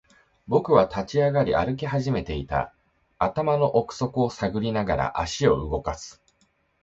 [0.47, 2.73] 僕は立ち上がり、歩き始めていた。
[3.19, 6.23] 頭の奥底を探りながら、足を動かす。